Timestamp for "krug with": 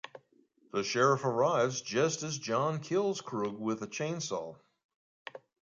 3.21-3.83